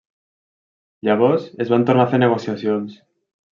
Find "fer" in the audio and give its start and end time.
2.17-2.23